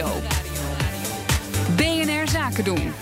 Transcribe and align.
Nieuwsradio. 0.00 0.28
BNR 1.76 2.28
Zaken 2.28 2.64
doen. 2.64 2.92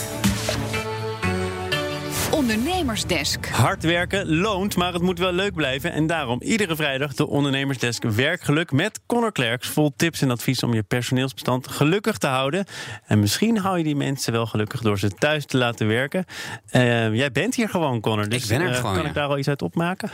Ondernemersdesk. 2.30 3.48
Hard 3.48 3.82
werken 3.82 4.37
loont, 4.37 4.77
maar 4.77 4.93
het 4.93 5.03
moet 5.03 5.19
wel 5.19 5.32
leuk 5.32 5.54
blijven. 5.54 5.92
En 5.92 6.06
daarom 6.06 6.42
iedere 6.42 6.76
vrijdag 6.76 7.14
de 7.14 7.26
Ondernemersdesk 7.26 8.03
Werkgeluk 8.03 8.72
met 8.72 9.00
Connor 9.06 9.32
Klerks. 9.32 9.69
Vol 9.69 9.93
tips 9.96 10.23
en 10.23 10.30
advies 10.30 10.62
om 10.62 10.75
je 10.75 10.82
personeelsbestand 10.82 11.69
gelukkig 11.69 12.19
te 12.19 12.27
houden. 12.27 12.64
En 13.07 13.21
misschien 13.21 13.59
hou 13.59 13.79
je 13.79 13.85
die 13.85 13.96
mensen 13.96 14.33
wel 14.33 14.46
gelukkig 14.46 14.80
door 14.80 14.99
ze 14.99 15.09
thuis 15.09 15.46
te 15.46 15.57
laten 15.57 15.87
werken. 15.87 16.25
Uh, 16.73 17.15
jij 17.15 17.33
bent 17.33 17.55
hier 17.55 17.69
gewoon, 17.69 18.01
Connor. 18.01 18.29
Dus 18.29 18.43
ik 18.43 18.49
ben 18.49 18.61
er 18.61 18.71
uh, 18.71 18.77
gewoon, 18.77 18.95
kan 18.95 19.03
ja. 19.03 19.09
ik 19.09 19.15
daar 19.15 19.29
al 19.29 19.39
iets 19.39 19.49
uit 19.49 19.62
opmaken? 19.62 20.11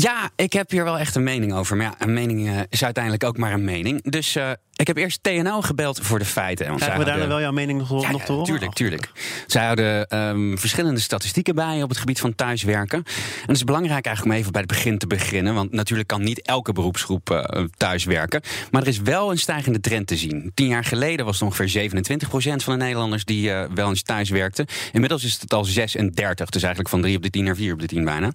Ja, 0.00 0.30
ik 0.36 0.52
heb 0.52 0.70
hier 0.70 0.84
wel 0.84 0.98
echt 0.98 1.14
een 1.14 1.22
mening 1.22 1.52
over. 1.54 1.76
Maar 1.76 1.86
ja, 1.86 1.94
een 1.98 2.12
mening 2.12 2.48
uh, 2.48 2.60
is 2.68 2.84
uiteindelijk 2.84 3.24
ook 3.24 3.36
maar 3.36 3.52
een 3.52 3.64
mening. 3.64 4.10
Dus 4.10 4.36
uh, 4.36 4.50
ik 4.78 4.86
heb 4.86 4.96
eerst 4.96 5.22
TNO 5.22 5.60
gebeld 5.60 6.00
voor 6.02 6.18
de 6.18 6.24
feiten. 6.24 6.66
Want 6.66 6.78
Krijgen 6.78 6.98
we 6.98 7.04
daar 7.04 7.18
hadden... 7.18 7.34
wel 7.34 7.44
jouw 7.44 7.52
mening 7.52 7.78
nog, 7.78 8.02
ja, 8.02 8.10
nog 8.10 8.24
te 8.24 8.32
horen? 8.32 8.46
Tuurlijk, 8.46 8.72
tuurlijk. 8.72 9.10
Zij 9.46 9.64
houden 9.64 10.18
um, 10.18 10.58
verschillende 10.58 11.00
statistieken 11.00 11.54
bij 11.54 11.82
op 11.82 11.88
het 11.88 11.98
gebied 11.98 12.20
van 12.20 12.34
thuiswerken. 12.34 12.98
En 12.98 13.46
het 13.46 13.56
is 13.56 13.64
belangrijk 13.64 14.06
eigenlijk 14.06 14.34
om 14.34 14.40
even 14.40 14.52
bij 14.52 14.60
het 14.60 14.70
begin 14.70 14.98
te 14.98 15.06
beginnen. 15.06 15.54
Want 15.54 15.72
natuurlijk 15.72 16.08
kan 16.08 16.22
niet 16.22 16.42
elke 16.42 16.72
beroepsgroep 16.72 17.30
uh, 17.30 17.64
thuiswerken. 17.76 18.40
Maar 18.70 18.82
er 18.82 18.88
is 18.88 19.00
wel 19.00 19.30
een 19.30 19.38
stijgende 19.38 19.80
trend 19.80 20.06
te 20.06 20.16
zien. 20.16 20.50
Tien 20.54 20.68
jaar 20.68 20.84
geleden 20.84 21.24
was 21.24 21.40
het 21.40 21.48
ongeveer 21.48 21.90
27% 21.90 21.92
van 22.56 22.78
de 22.78 22.84
Nederlanders 22.84 23.24
die 23.24 23.48
uh, 23.48 23.64
wel 23.74 23.88
eens 23.88 24.02
thuis 24.02 24.30
werkten. 24.30 24.66
Inmiddels 24.92 25.24
is 25.24 25.38
het 25.40 25.52
al 25.52 25.64
36, 25.64 26.48
dus 26.48 26.62
eigenlijk 26.62 26.92
van 26.92 27.00
3 27.00 27.16
op 27.16 27.22
de 27.22 27.30
10 27.30 27.44
naar 27.44 27.56
4 27.56 27.72
op 27.72 27.80
de 27.80 27.86
10 27.86 28.04
bijna. 28.04 28.32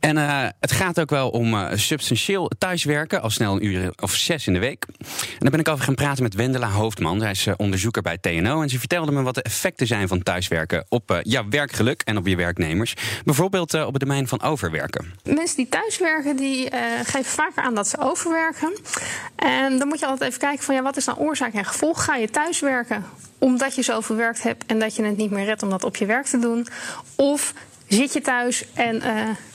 En 0.00 0.16
uh, 0.16 0.46
het 0.60 0.72
gaat 0.72 1.00
ook 1.00 1.10
wel 1.10 1.28
om 1.30 1.68
substantieel 1.74 2.50
thuiswerken, 2.58 3.22
al 3.22 3.30
snel 3.30 3.54
een 3.54 3.64
uur 3.64 3.92
of 4.00 4.14
zes 4.14 4.46
in 4.46 4.52
de 4.52 4.58
week. 4.58 4.86
En 4.98 5.38
daar 5.38 5.50
ben 5.50 5.60
ik 5.60 5.68
over 5.70 5.84
gaan 5.84 5.94
praten 5.94 6.22
met 6.22 6.34
Wendela 6.34 6.68
Hoofdman. 6.68 7.20
Zij 7.20 7.30
is 7.30 7.46
uh, 7.46 7.54
onderzoeker 7.56 8.02
bij 8.02 8.18
TNO. 8.18 8.62
En 8.62 8.68
ze 8.68 8.78
vertelde 8.78 9.12
me 9.12 9.22
wat 9.22 9.34
de 9.34 9.42
effecten 9.42 9.86
zijn 9.86 10.08
van 10.08 10.22
thuiswerken 10.22 10.84
op 10.88 11.10
uh, 11.10 11.18
jouw 11.22 11.48
werkgeluk 11.48 12.02
en 12.04 12.16
op 12.16 12.26
je 12.26 12.36
werknemers. 12.36 12.94
Bijvoorbeeld 13.24 13.74
uh, 13.74 13.86
op 13.86 13.92
het 13.92 14.02
domein 14.02 14.28
van 14.28 14.42
overwerken. 14.42 15.14
Mensen 15.24 15.56
die 15.56 15.68
thuiswerken, 15.68 16.36
die 16.36 16.70
geven 17.04 17.24
vaker 17.24 17.62
aan 17.62 17.74
dat 17.74 17.88
ze 17.88 17.98
overwerken. 17.98 18.76
En 19.36 19.78
dan 19.78 19.88
moet 19.88 19.98
je 19.98 20.06
altijd 20.06 20.28
even 20.28 20.40
kijken 20.40 20.64
van 20.64 20.74
ja, 20.74 20.82
wat 20.82 20.96
is 20.96 21.04
nou 21.04 21.18
oorzaak 21.18 21.52
en 21.52 21.64
gevolg? 21.64 22.04
Ga 22.04 22.16
je 22.16 22.30
thuiswerken 22.30 23.04
omdat 23.38 23.74
je 23.74 23.82
zo 23.82 23.96
overwerkt 23.96 24.42
hebt 24.42 24.66
en 24.66 24.78
dat 24.78 24.96
je 24.96 25.02
het 25.02 25.16
niet 25.16 25.30
meer 25.30 25.44
redt 25.44 25.62
om 25.62 25.70
dat 25.70 25.84
op 25.84 25.96
je 25.96 26.06
werk 26.06 26.26
te 26.26 26.38
doen? 26.38 26.66
Of 27.16 27.54
zit 27.88 28.12
je 28.12 28.20
thuis 28.20 28.64
en 28.74 29.02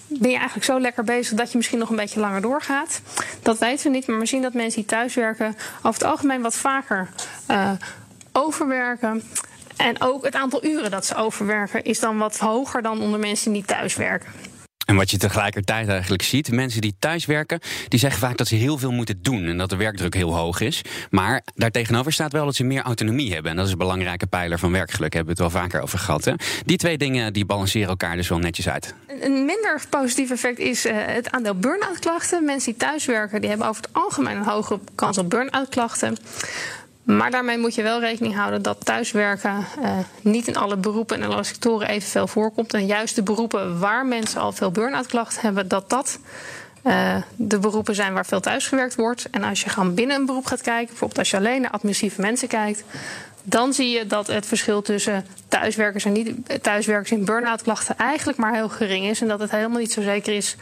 ben 0.07 0.29
je 0.29 0.35
eigenlijk 0.35 0.65
zo 0.65 0.79
lekker 0.79 1.03
bezig 1.03 1.37
dat 1.37 1.51
je 1.51 1.57
misschien 1.57 1.79
nog 1.79 1.89
een 1.89 1.95
beetje 1.95 2.19
langer 2.19 2.41
doorgaat. 2.41 3.01
Dat 3.41 3.57
weten 3.57 3.83
we 3.83 3.89
niet, 3.89 4.07
maar 4.07 4.19
we 4.19 4.25
zien 4.25 4.41
dat 4.41 4.53
mensen 4.53 4.79
die 4.81 4.89
thuiswerken 4.89 5.55
over 5.77 6.01
het 6.01 6.03
algemeen 6.03 6.41
wat 6.41 6.55
vaker 6.55 7.09
uh, 7.51 7.71
overwerken. 8.31 9.23
En 9.75 10.01
ook 10.01 10.25
het 10.25 10.35
aantal 10.35 10.65
uren 10.65 10.91
dat 10.91 11.05
ze 11.05 11.15
overwerken 11.15 11.83
is 11.83 11.99
dan 11.99 12.17
wat 12.17 12.37
hoger 12.37 12.81
dan 12.81 13.01
onder 13.01 13.19
mensen 13.19 13.51
die 13.51 13.65
thuiswerken. 13.65 14.31
En 14.85 14.95
wat 14.95 15.11
je 15.11 15.17
tegelijkertijd 15.17 15.87
eigenlijk 15.87 16.21
ziet, 16.21 16.51
mensen 16.51 16.81
die 16.81 16.95
thuiswerken, 16.99 17.59
die 17.87 17.99
zeggen 17.99 18.19
vaak 18.19 18.37
dat 18.37 18.47
ze 18.47 18.55
heel 18.55 18.77
veel 18.77 18.91
moeten 18.91 19.21
doen 19.21 19.45
en 19.45 19.57
dat 19.57 19.69
de 19.69 19.75
werkdruk 19.75 20.13
heel 20.13 20.35
hoog 20.35 20.59
is. 20.59 20.81
Maar 21.09 21.43
daartegenover 21.55 22.13
staat 22.13 22.31
wel 22.31 22.45
dat 22.45 22.55
ze 22.55 22.63
meer 22.63 22.81
autonomie 22.81 23.33
hebben. 23.33 23.51
En 23.51 23.57
dat 23.57 23.65
is 23.65 23.71
een 23.71 23.77
belangrijke 23.77 24.27
pijler 24.27 24.59
van 24.59 24.71
werkgeluk, 24.71 25.13
hebben 25.13 25.35
we 25.35 25.43
het 25.43 25.51
wel 25.51 25.61
vaker 25.61 25.81
over 25.81 25.99
gehad. 25.99 26.25
Hè? 26.25 26.33
Die 26.65 26.77
twee 26.77 26.97
dingen 26.97 27.33
die 27.33 27.45
balanceren 27.45 27.87
elkaar 27.87 28.15
dus 28.15 28.29
wel 28.29 28.39
netjes 28.39 28.69
uit. 28.69 28.93
Een 29.21 29.45
minder 29.45 29.81
positief 29.89 30.31
effect 30.31 30.59
is 30.59 30.85
uh, 30.85 30.93
het 30.95 31.31
aandeel 31.31 31.55
burn-out 31.55 31.99
klachten. 31.99 32.45
Mensen 32.45 32.71
die 32.71 32.79
thuiswerken, 32.79 33.39
die 33.41 33.49
hebben 33.49 33.67
over 33.67 33.81
het 33.81 33.93
algemeen 33.93 34.37
een 34.37 34.43
hogere 34.43 34.79
kans 34.95 35.17
op 35.17 35.29
burn-out 35.29 35.69
klachten. 35.69 36.17
Maar 37.05 37.31
daarmee 37.31 37.57
moet 37.57 37.75
je 37.75 37.83
wel 37.83 37.99
rekening 37.99 38.35
houden 38.35 38.61
dat 38.61 38.85
thuiswerken 38.85 39.65
uh, 39.81 39.97
niet 40.21 40.47
in 40.47 40.57
alle 40.57 40.77
beroepen 40.77 41.21
en 41.21 41.31
alle 41.31 41.43
sectoren 41.43 41.87
evenveel 41.87 42.27
voorkomt. 42.27 42.73
En 42.73 42.85
juist 42.85 43.15
de 43.15 43.23
beroepen 43.23 43.79
waar 43.79 44.05
mensen 44.05 44.41
al 44.41 44.51
veel 44.51 44.71
burn-out 44.71 45.07
klachten 45.07 45.41
hebben, 45.41 45.67
dat 45.67 45.89
dat 45.89 46.19
uh, 46.83 47.15
de 47.35 47.59
beroepen 47.59 47.95
zijn 47.95 48.13
waar 48.13 48.25
veel 48.25 48.39
thuisgewerkt 48.39 48.95
wordt. 48.95 49.29
En 49.29 49.43
als 49.43 49.61
je 49.61 49.69
gewoon 49.69 49.93
binnen 49.93 50.15
een 50.15 50.25
beroep 50.25 50.45
gaat 50.45 50.61
kijken, 50.61 50.87
bijvoorbeeld 50.87 51.19
als 51.19 51.29
je 51.29 51.37
alleen 51.37 51.61
naar 51.61 51.71
administratieve 51.71 52.21
mensen 52.21 52.47
kijkt, 52.47 52.83
dan 53.43 53.73
zie 53.73 53.89
je 53.89 54.07
dat 54.07 54.27
het 54.27 54.45
verschil 54.45 54.81
tussen 54.81 55.25
thuiswerkers 55.47 56.05
en 56.05 56.11
niet 56.11 56.63
thuiswerkers 56.63 57.11
in 57.11 57.25
burn-out 57.25 57.61
klachten 57.61 57.97
eigenlijk 57.97 58.37
maar 58.37 58.53
heel 58.53 58.69
gering 58.69 59.05
is. 59.05 59.21
En 59.21 59.27
dat 59.27 59.39
het 59.39 59.51
helemaal 59.51 59.79
niet 59.79 59.91
zo 59.91 60.01
zeker 60.01 60.33
is 60.33 60.55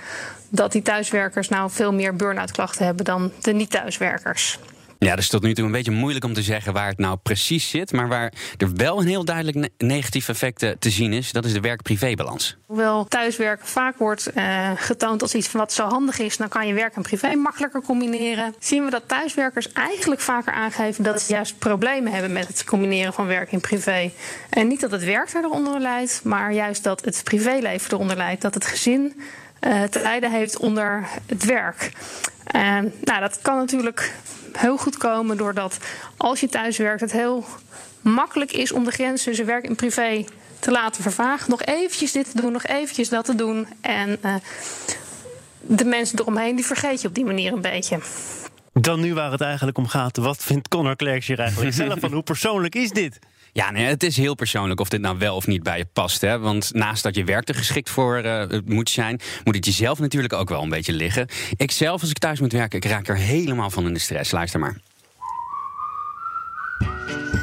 dat 0.49 0.71
die 0.71 0.81
thuiswerkers 0.81 1.49
nou 1.49 1.71
veel 1.71 1.93
meer 1.93 2.15
burn-out 2.15 2.51
klachten 2.51 2.85
hebben 2.85 3.05
dan 3.05 3.31
de 3.41 3.53
niet-thuiswerkers. 3.53 4.59
Ja, 5.03 5.15
dus 5.15 5.29
tot 5.29 5.43
nu 5.43 5.53
toe 5.53 5.65
een 5.65 5.71
beetje 5.71 5.91
moeilijk 5.91 6.25
om 6.25 6.33
te 6.33 6.41
zeggen 6.41 6.73
waar 6.73 6.87
het 6.87 6.97
nou 6.97 7.17
precies 7.23 7.69
zit. 7.69 7.91
Maar 7.91 8.07
waar 8.07 8.33
er 8.57 8.73
wel 8.73 8.99
een 8.99 9.07
heel 9.07 9.25
duidelijk 9.25 9.57
ne 9.57 9.69
negatief 9.77 10.29
effect 10.29 10.59
te 10.79 10.89
zien 10.89 11.13
is, 11.13 11.31
dat 11.31 11.45
is 11.45 11.53
de 11.53 11.59
werk-privé-balans. 11.59 12.57
Hoewel 12.65 13.05
thuiswerken 13.05 13.67
vaak 13.67 13.97
wordt 13.97 14.31
uh, 14.35 14.71
getoond 14.75 15.21
als 15.21 15.33
iets 15.33 15.47
van 15.47 15.59
wat 15.59 15.73
zo 15.73 15.87
handig 15.87 16.19
is, 16.19 16.37
dan 16.37 16.49
kan 16.49 16.67
je 16.67 16.73
werk 16.73 16.95
en 16.95 17.01
privé 17.01 17.35
makkelijker 17.35 17.81
combineren. 17.81 18.55
Zien 18.59 18.85
we 18.85 18.91
dat 18.91 19.07
thuiswerkers 19.07 19.71
eigenlijk 19.71 20.21
vaker 20.21 20.53
aangeven 20.53 21.03
dat 21.03 21.21
ze 21.21 21.33
juist 21.33 21.57
problemen 21.59 22.11
hebben 22.11 22.31
met 22.31 22.47
het 22.47 22.63
combineren 22.63 23.13
van 23.13 23.27
werk 23.27 23.51
en 23.51 23.61
privé. 23.61 24.11
En 24.49 24.67
niet 24.67 24.81
dat 24.81 24.91
het 24.91 25.03
werk 25.03 25.33
eronder 25.33 25.79
leidt, 25.79 26.21
maar 26.23 26.53
juist 26.53 26.83
dat 26.83 27.05
het 27.05 27.21
privéleven 27.23 27.91
eronder 27.91 28.17
leidt. 28.17 28.41
Dat 28.41 28.53
het 28.53 28.65
gezin 28.65 29.13
uh, 29.67 29.83
te 29.83 30.01
lijden 30.01 30.31
heeft 30.31 30.57
onder 30.57 31.07
het 31.25 31.45
werk. 31.45 31.91
En 32.45 32.93
nou, 33.03 33.19
dat 33.19 33.39
kan 33.41 33.57
natuurlijk 33.57 34.13
heel 34.53 34.77
goed 34.77 34.97
komen 34.97 35.37
doordat 35.37 35.77
als 36.17 36.39
je 36.39 36.49
thuis 36.49 36.77
werkt, 36.77 37.01
het 37.01 37.11
heel 37.11 37.45
makkelijk 38.01 38.51
is 38.51 38.71
om 38.71 38.83
de 38.83 38.91
grens 38.91 39.23
tussen 39.23 39.45
werk 39.45 39.65
en 39.65 39.75
privé 39.75 40.25
te 40.59 40.71
laten 40.71 41.03
vervagen. 41.03 41.49
Nog 41.49 41.63
eventjes 41.63 42.11
dit 42.11 42.31
te 42.31 42.41
doen, 42.41 42.51
nog 42.51 42.65
eventjes 42.65 43.09
dat 43.09 43.25
te 43.25 43.35
doen. 43.35 43.67
En 43.81 44.17
uh, 44.25 44.35
de 45.61 45.85
mensen 45.85 46.19
eromheen, 46.19 46.55
die 46.55 46.65
vergeet 46.65 47.01
je 47.01 47.07
op 47.07 47.15
die 47.15 47.25
manier 47.25 47.53
een 47.53 47.61
beetje. 47.61 47.99
Dan 48.73 48.99
nu 48.99 49.13
waar 49.13 49.31
het 49.31 49.41
eigenlijk 49.41 49.77
om 49.77 49.87
gaat. 49.87 50.17
Wat 50.17 50.43
vindt 50.43 50.67
Connor 50.67 50.95
Klerks 50.95 51.27
hier 51.27 51.39
eigenlijk 51.39 51.73
zelf 51.83 51.99
van? 51.99 52.13
Hoe 52.13 52.23
persoonlijk 52.23 52.75
is 52.75 52.91
dit? 52.91 53.19
Ja, 53.53 53.71
nee, 53.71 53.85
het 53.85 54.03
is 54.03 54.17
heel 54.17 54.35
persoonlijk 54.35 54.79
of 54.79 54.89
dit 54.89 55.01
nou 55.01 55.17
wel 55.17 55.35
of 55.35 55.47
niet 55.47 55.63
bij 55.63 55.77
je 55.77 55.85
past. 55.93 56.21
Hè? 56.21 56.39
Want 56.39 56.73
naast 56.73 57.03
dat 57.03 57.15
je 57.15 57.23
werk 57.23 57.49
er 57.49 57.55
geschikt 57.55 57.89
voor 57.89 58.25
uh, 58.25 58.43
moet 58.65 58.89
zijn, 58.89 59.19
moet 59.43 59.55
het 59.55 59.65
jezelf 59.65 59.99
natuurlijk 59.99 60.33
ook 60.33 60.49
wel 60.49 60.61
een 60.61 60.69
beetje 60.69 60.93
liggen. 60.93 61.27
Ik 61.55 61.71
zelf, 61.71 62.01
als 62.01 62.09
ik 62.09 62.17
thuis 62.17 62.39
moet 62.39 62.51
werken, 62.51 62.77
ik 62.77 62.85
raak 62.85 63.07
er 63.07 63.17
helemaal 63.17 63.69
van 63.69 63.85
in 63.85 63.93
de 63.93 63.99
stress. 63.99 64.31
Luister 64.31 64.59
maar. 64.59 64.77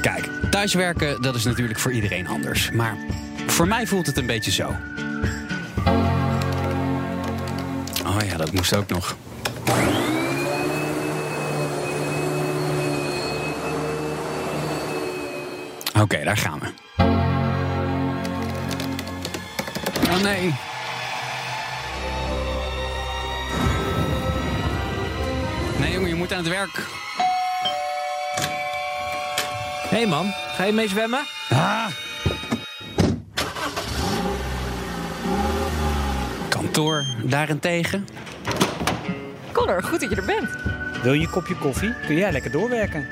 Kijk, 0.00 0.28
thuiswerken, 0.50 1.22
dat 1.22 1.34
is 1.34 1.44
natuurlijk 1.44 1.78
voor 1.78 1.92
iedereen 1.92 2.26
anders. 2.26 2.70
Maar 2.70 2.96
voor 3.46 3.68
mij 3.68 3.86
voelt 3.86 4.06
het 4.06 4.16
een 4.16 4.26
beetje 4.26 4.50
zo. 4.50 4.76
Oh 8.06 8.18
ja, 8.26 8.36
dat 8.36 8.52
moest 8.52 8.74
ook 8.74 8.88
nog. 8.88 9.16
Oké, 15.90 16.00
okay, 16.00 16.24
daar 16.24 16.36
gaan 16.36 16.58
we. 16.58 16.66
Oh 20.10 20.22
nee. 20.22 20.54
Nee 25.78 25.92
jongen, 25.92 26.08
je 26.08 26.14
moet 26.14 26.32
aan 26.32 26.38
het 26.38 26.48
werk. 26.48 26.86
Hé 29.88 29.96
hey 29.96 30.06
man, 30.06 30.32
ga 30.56 30.64
je 30.64 30.72
mee 30.72 30.88
zwemmen? 30.88 31.26
Ah. 31.50 31.86
Kantoor 36.48 37.04
daarentegen. 37.22 38.06
Connor, 39.52 39.82
goed 39.82 40.00
dat 40.00 40.10
je 40.10 40.16
er 40.16 40.24
bent. 40.24 40.48
Wil 41.02 41.12
je 41.12 41.20
een 41.20 41.30
kopje 41.30 41.54
koffie? 41.54 41.94
Kun 42.06 42.14
jij 42.14 42.32
lekker 42.32 42.50
doorwerken? 42.50 43.08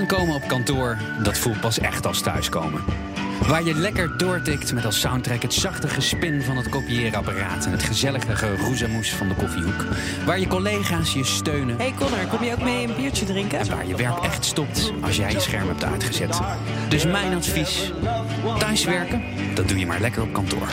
Aankomen 0.00 0.34
op 0.34 0.48
kantoor, 0.48 0.98
dat 1.22 1.38
voelt 1.38 1.60
pas 1.60 1.78
echt 1.78 2.06
als 2.06 2.20
thuiskomen. 2.20 2.82
Waar 3.46 3.64
je 3.64 3.74
lekker 3.74 4.18
doortikt 4.18 4.72
met 4.72 4.84
als 4.84 5.00
soundtrack 5.00 5.42
het 5.42 5.54
zachte 5.54 5.88
gespin 5.88 6.42
van 6.42 6.56
het 6.56 6.68
kopieerapparaat 6.68 7.66
en 7.66 7.72
het 7.72 7.82
gezellige 7.82 8.36
geroezemoes 8.36 9.14
van 9.14 9.28
de 9.28 9.34
koffiehoek. 9.34 9.84
Waar 10.26 10.40
je 10.40 10.46
collega's 10.46 11.12
je 11.12 11.24
steunen. 11.24 11.76
Hey 11.76 11.94
Connor, 11.98 12.26
kom 12.26 12.44
je 12.44 12.52
ook 12.52 12.62
mee 12.62 12.88
een 12.88 12.94
biertje 12.96 13.24
drinken? 13.24 13.58
En 13.58 13.68
waar 13.68 13.86
je 13.86 13.96
werk 13.96 14.18
echt 14.18 14.44
stopt 14.44 14.92
als 15.00 15.16
jij 15.16 15.32
je 15.32 15.40
scherm 15.40 15.68
hebt 15.68 15.84
uitgezet. 15.84 16.40
Dus 16.88 17.04
mijn 17.04 17.34
advies: 17.34 17.92
thuiswerken, 18.58 19.22
dat 19.54 19.68
doe 19.68 19.78
je 19.78 19.86
maar 19.86 20.00
lekker 20.00 20.22
op 20.22 20.32
kantoor. 20.32 20.68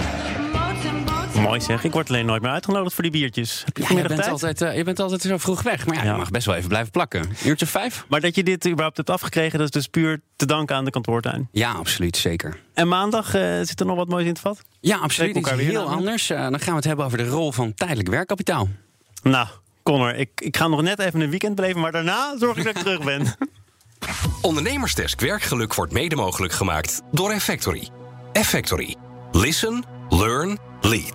Mooi 1.41 1.61
zeg, 1.61 1.83
ik 1.83 1.91
word 1.91 2.09
alleen 2.09 2.25
nooit 2.25 2.41
meer 2.41 2.51
uitgenodigd 2.51 2.93
voor 2.93 3.03
die 3.03 3.11
biertjes. 3.11 3.61
Heb 3.65 3.77
je, 3.77 3.83
ja, 3.83 4.01
je, 4.01 4.07
bent 4.07 4.27
altijd, 4.27 4.61
uh, 4.61 4.77
je 4.77 4.83
bent 4.83 4.99
altijd 4.99 5.21
zo 5.21 5.37
vroeg 5.37 5.61
weg. 5.61 5.85
Maar 5.85 5.95
ja, 5.95 6.03
ja, 6.03 6.11
je 6.11 6.17
mag 6.17 6.31
best 6.31 6.45
wel 6.45 6.55
even 6.55 6.69
blijven 6.69 6.91
plakken. 6.91 7.29
Uurtje 7.45 7.65
vijf. 7.65 8.05
Maar 8.09 8.21
dat 8.21 8.35
je 8.35 8.43
dit 8.43 8.67
überhaupt 8.67 8.97
hebt 8.97 9.09
afgekregen, 9.09 9.57
dat 9.57 9.67
is 9.67 9.73
dus 9.73 9.87
puur 9.87 10.21
te 10.35 10.45
danken 10.45 10.75
aan 10.75 10.85
de 10.85 10.91
kantoortuin. 10.91 11.47
Ja, 11.51 11.71
absoluut, 11.71 12.17
zeker. 12.17 12.59
En 12.73 12.87
maandag 12.87 13.35
uh, 13.35 13.41
zit 13.61 13.79
er 13.79 13.85
nog 13.85 13.95
wat 13.95 14.07
moois 14.07 14.23
in 14.23 14.29
het 14.29 14.39
vat? 14.39 14.61
Ja, 14.79 14.97
absoluut. 14.97 15.35
Iets 15.35 15.51
heel 15.51 15.89
anders. 15.89 16.31
Uh, 16.31 16.37
dan 16.37 16.59
gaan 16.59 16.69
we 16.69 16.75
het 16.75 16.83
hebben 16.83 17.05
over 17.05 17.17
de 17.17 17.27
rol 17.27 17.51
van 17.51 17.73
tijdelijk 17.73 18.09
werkkapitaal. 18.09 18.69
Nou, 19.23 19.47
Connor, 19.83 20.15
ik, 20.15 20.29
ik 20.35 20.57
ga 20.57 20.67
nog 20.67 20.81
net 20.81 20.99
even 20.99 21.21
een 21.21 21.29
weekend 21.29 21.55
beleven, 21.55 21.81
maar 21.81 21.91
daarna 21.91 22.37
zorg 22.37 22.57
ik 22.57 22.63
dat 22.63 22.75
ik 22.75 22.81
terug 22.81 23.03
ben. 23.03 23.25
Ondernemersdesk 24.41 25.21
Werkgeluk 25.21 25.73
wordt 25.73 25.91
mede 25.91 26.15
mogelijk 26.15 26.53
gemaakt 26.53 27.01
door 27.11 27.31
Effectory. 27.31 27.87
Effectory. 28.31 28.95
Listen, 29.31 29.83
learn, 30.09 30.57
lead. 30.81 31.05